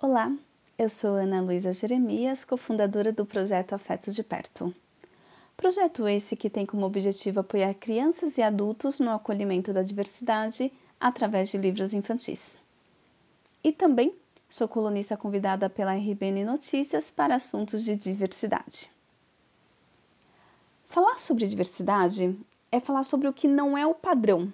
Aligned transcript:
Olá, 0.00 0.32
eu 0.78 0.88
sou 0.88 1.16
Ana 1.16 1.40
Luísa 1.40 1.72
Jeremias, 1.72 2.44
cofundadora 2.44 3.10
do 3.10 3.26
projeto 3.26 3.72
Afeto 3.72 4.12
de 4.12 4.22
Perto. 4.22 4.72
Projeto 5.56 6.06
esse 6.06 6.36
que 6.36 6.48
tem 6.48 6.64
como 6.64 6.86
objetivo 6.86 7.40
apoiar 7.40 7.74
crianças 7.74 8.38
e 8.38 8.42
adultos 8.42 9.00
no 9.00 9.10
acolhimento 9.10 9.72
da 9.72 9.82
diversidade 9.82 10.72
através 11.00 11.48
de 11.48 11.58
livros 11.58 11.92
infantis. 11.92 12.56
E 13.64 13.72
também 13.72 14.14
sou 14.48 14.68
colunista 14.68 15.16
convidada 15.16 15.68
pela 15.68 15.96
RBN 15.96 16.44
Notícias 16.44 17.10
para 17.10 17.34
assuntos 17.34 17.82
de 17.82 17.96
diversidade. 17.96 18.88
Falar 20.86 21.18
sobre 21.18 21.44
diversidade 21.44 22.38
é 22.70 22.78
falar 22.78 23.02
sobre 23.02 23.26
o 23.26 23.32
que 23.32 23.48
não 23.48 23.76
é 23.76 23.84
o 23.84 23.96
padrão. 23.96 24.52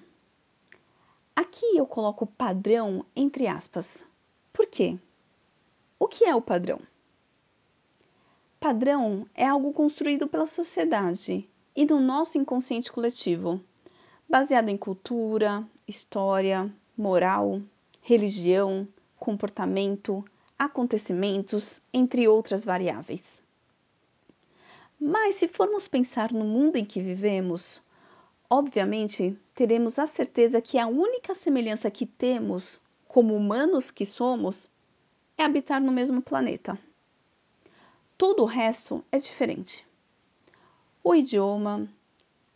Aqui 1.36 1.76
eu 1.76 1.86
coloco 1.86 2.26
padrão 2.26 3.04
entre 3.14 3.46
aspas. 3.46 4.06
Por 4.50 4.66
quê? 4.66 4.98
O 5.98 6.08
que 6.08 6.24
é 6.24 6.34
o 6.34 6.42
padrão? 6.42 6.80
Padrão 8.58 9.26
é 9.34 9.46
algo 9.46 9.72
construído 9.72 10.26
pela 10.26 10.46
sociedade 10.46 11.48
e 11.76 11.86
do 11.86 12.00
nosso 12.00 12.36
inconsciente 12.36 12.90
coletivo, 12.90 13.60
baseado 14.28 14.68
em 14.68 14.76
cultura, 14.76 15.64
história, 15.86 16.72
moral, 16.96 17.60
religião, 18.00 18.88
comportamento, 19.18 20.24
acontecimentos, 20.58 21.80
entre 21.92 22.26
outras 22.26 22.64
variáveis. 22.64 23.42
Mas 24.98 25.36
se 25.36 25.46
formos 25.46 25.86
pensar 25.86 26.32
no 26.32 26.44
mundo 26.44 26.76
em 26.76 26.84
que 26.84 27.00
vivemos, 27.00 27.82
obviamente 28.48 29.38
teremos 29.54 29.98
a 29.98 30.06
certeza 30.06 30.60
que 30.60 30.78
a 30.78 30.86
única 30.86 31.34
semelhança 31.34 31.90
que 31.90 32.06
temos, 32.06 32.80
como 33.06 33.36
humanos 33.36 33.90
que 33.90 34.04
somos, 34.04 34.70
é 35.36 35.44
habitar 35.44 35.80
no 35.80 35.92
mesmo 35.92 36.22
planeta. 36.22 36.78
Tudo 38.16 38.42
o 38.42 38.46
resto 38.46 39.04
é 39.10 39.18
diferente. 39.18 39.86
O 41.02 41.14
idioma, 41.14 41.88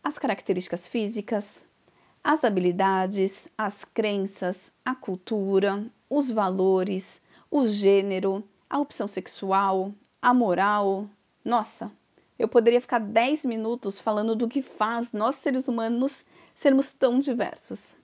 as 0.03 0.17
características 0.17 0.87
físicas, 0.87 1.67
as 2.23 2.43
habilidades, 2.43 3.47
as 3.57 3.83
crenças, 3.83 4.71
a 4.83 4.95
cultura, 4.95 5.85
os 6.09 6.31
valores, 6.31 7.21
o 7.51 7.67
gênero, 7.67 8.43
a 8.69 8.79
opção 8.79 9.07
sexual, 9.07 9.93
a 10.21 10.33
moral. 10.33 11.09
Nossa, 11.43 11.91
eu 12.37 12.47
poderia 12.47 12.81
ficar 12.81 12.99
10 12.99 13.45
minutos 13.45 13.99
falando 13.99 14.35
do 14.35 14.47
que 14.47 14.61
faz 14.61 15.11
nós 15.11 15.35
seres 15.35 15.67
humanos 15.67 16.25
sermos 16.55 16.93
tão 16.93 17.19
diversos. 17.19 17.97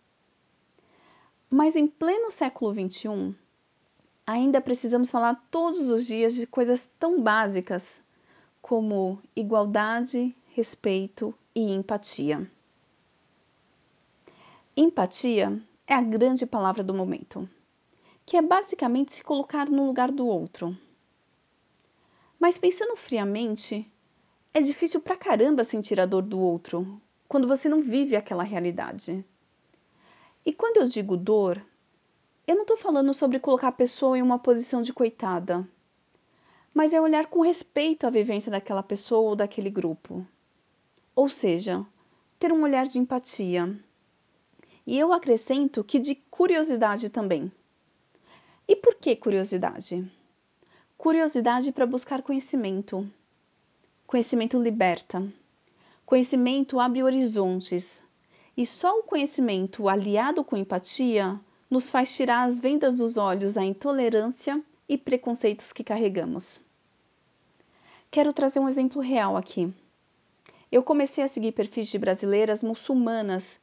Mas 1.49 1.75
em 1.75 1.87
pleno 1.87 2.31
século 2.31 2.73
XXI, 2.73 3.35
ainda 4.25 4.59
precisamos 4.59 5.11
falar 5.11 5.45
todos 5.51 5.89
os 5.89 6.05
dias 6.05 6.33
de 6.33 6.47
coisas 6.47 6.89
tão 6.99 7.21
básicas 7.21 8.01
como 8.61 9.21
igualdade, 9.35 10.35
respeito 10.53 11.33
e 11.53 11.71
empatia. 11.71 12.49
Empatia 14.75 15.61
é 15.87 15.93
a 15.93 16.01
grande 16.01 16.45
palavra 16.45 16.83
do 16.83 16.93
momento, 16.93 17.47
que 18.25 18.35
é 18.35 18.41
basicamente 18.41 19.13
se 19.13 19.23
colocar 19.23 19.69
no 19.69 19.85
lugar 19.85 20.11
do 20.11 20.25
outro. 20.25 20.75
Mas 22.39 22.57
pensando 22.57 22.95
friamente, 22.95 23.89
é 24.53 24.61
difícil 24.61 24.99
pra 24.99 25.15
caramba 25.15 25.63
sentir 25.63 25.99
a 25.99 26.05
dor 26.05 26.23
do 26.23 26.39
outro 26.39 26.99
quando 27.27 27.47
você 27.47 27.69
não 27.69 27.81
vive 27.81 28.15
aquela 28.15 28.43
realidade. 28.43 29.23
E 30.45 30.51
quando 30.53 30.77
eu 30.77 30.87
digo 30.87 31.15
dor, 31.15 31.61
eu 32.47 32.55
não 32.55 32.61
estou 32.61 32.77
falando 32.77 33.13
sobre 33.13 33.39
colocar 33.39 33.69
a 33.69 33.71
pessoa 33.71 34.17
em 34.17 34.21
uma 34.21 34.37
posição 34.37 34.81
de 34.81 34.93
coitada, 34.93 35.67
mas 36.73 36.93
é 36.93 37.01
olhar 37.01 37.27
com 37.27 37.41
respeito 37.41 38.05
à 38.05 38.09
vivência 38.09 38.51
daquela 38.51 38.83
pessoa 38.83 39.29
ou 39.29 39.35
daquele 39.35 39.69
grupo. 39.69 40.25
Ou 41.15 41.27
seja, 41.27 41.85
ter 42.37 42.51
um 42.51 42.61
olhar 42.61 42.85
de 42.85 42.99
empatia. 42.99 43.75
E 44.85 44.99
eu 44.99 45.11
acrescento 45.11 45.83
que 45.83 45.97
de 45.97 46.15
curiosidade 46.29 47.09
também. 47.09 47.51
E 48.67 48.75
por 48.75 48.95
que 48.95 49.15
curiosidade? 49.15 50.05
Curiosidade 50.97 51.71
para 51.71 51.85
buscar 51.85 52.21
conhecimento. 52.21 53.09
Conhecimento 54.05 54.61
liberta. 54.61 55.27
Conhecimento 56.05 56.79
abre 56.79 57.01
horizontes. 57.01 58.03
E 58.55 58.65
só 58.65 58.99
o 58.99 59.03
conhecimento 59.03 59.89
aliado 59.89 60.43
com 60.43 60.55
empatia 60.55 61.39
nos 61.69 61.89
faz 61.89 62.15
tirar 62.15 62.43
as 62.43 62.59
vendas 62.59 62.99
dos 62.99 63.17
olhos 63.17 63.57
à 63.57 63.63
intolerância 63.63 64.61
e 64.87 64.97
preconceitos 64.97 65.73
que 65.73 65.83
carregamos. 65.83 66.61
Quero 68.11 68.31
trazer 68.31 68.59
um 68.59 68.69
exemplo 68.69 69.01
real 69.01 69.35
aqui. 69.35 69.73
Eu 70.71 70.83
comecei 70.83 71.23
a 71.23 71.27
seguir 71.27 71.51
perfis 71.51 71.87
de 71.87 71.97
brasileiras 71.97 72.61
muçulmanas 72.61 73.59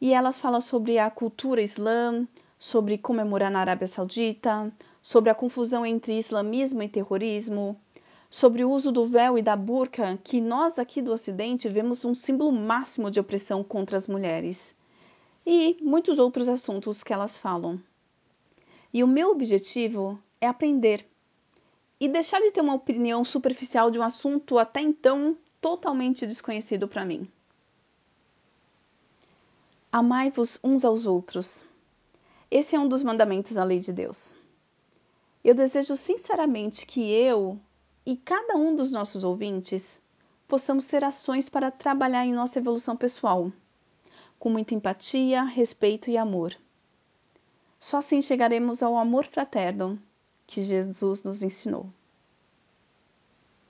e 0.00 0.12
elas 0.14 0.40
falam 0.40 0.60
sobre 0.60 0.98
a 0.98 1.10
cultura 1.10 1.62
islã, 1.62 2.26
sobre 2.58 2.96
comemorar 2.96 3.50
na 3.50 3.60
Arábia 3.60 3.86
Saudita, 3.86 4.72
sobre 5.00 5.30
a 5.30 5.34
confusão 5.34 5.84
entre 5.84 6.18
islamismo 6.18 6.82
e 6.82 6.88
terrorismo, 6.88 7.78
sobre 8.30 8.64
o 8.64 8.70
uso 8.70 8.90
do 8.90 9.06
véu 9.06 9.36
e 9.36 9.42
da 9.42 9.54
burca, 9.54 10.18
que 10.24 10.40
nós 10.40 10.78
aqui 10.78 11.02
do 11.02 11.12
Ocidente 11.12 11.68
vemos 11.68 12.04
um 12.04 12.14
símbolo 12.14 12.50
máximo 12.50 13.10
de 13.10 13.20
opressão 13.20 13.62
contra 13.62 13.96
as 13.96 14.06
mulheres 14.06 14.74
e 15.44 15.76
muitos 15.80 16.18
outros 16.18 16.48
assuntos 16.48 17.02
que 17.02 17.12
elas 17.12 17.36
falam. 17.36 17.80
E 18.92 19.02
o 19.02 19.08
meu 19.08 19.30
objetivo 19.30 20.18
é 20.40 20.46
aprender 20.46 21.06
e 21.98 22.08
deixar 22.08 22.40
de 22.40 22.50
ter 22.50 22.60
uma 22.60 22.74
opinião 22.74 23.24
superficial 23.24 23.90
de 23.90 23.98
um 23.98 24.02
assunto 24.02 24.58
até 24.58 24.80
então 24.80 25.36
totalmente 25.60 26.26
desconhecido 26.26 26.88
para 26.88 27.04
mim. 27.04 27.28
Amai-vos 29.90 30.58
uns 30.64 30.84
aos 30.84 31.06
outros. 31.06 31.64
Esse 32.50 32.74
é 32.74 32.80
um 32.80 32.88
dos 32.88 33.02
mandamentos 33.02 33.54
da 33.54 33.64
lei 33.64 33.78
de 33.78 33.92
Deus. 33.92 34.34
Eu 35.44 35.54
desejo 35.54 35.96
sinceramente 35.96 36.86
que 36.86 37.10
eu 37.10 37.58
e 38.04 38.16
cada 38.16 38.56
um 38.56 38.74
dos 38.74 38.92
nossos 38.92 39.24
ouvintes 39.24 40.00
possamos 40.46 40.86
ter 40.86 41.04
ações 41.04 41.48
para 41.48 41.70
trabalhar 41.70 42.26
em 42.26 42.32
nossa 42.32 42.58
evolução 42.58 42.96
pessoal 42.96 43.52
com 44.42 44.50
muita 44.50 44.74
empatia, 44.74 45.44
respeito 45.44 46.10
e 46.10 46.18
amor. 46.18 46.52
Só 47.78 47.98
assim 47.98 48.20
chegaremos 48.20 48.82
ao 48.82 48.96
amor 48.96 49.24
fraterno 49.24 49.96
que 50.48 50.64
Jesus 50.64 51.22
nos 51.22 51.44
ensinou. 51.44 51.86